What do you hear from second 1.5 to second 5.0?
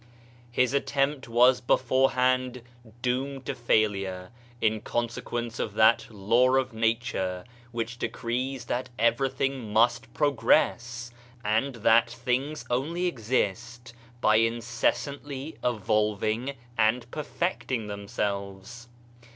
beforehand doomed to failure, in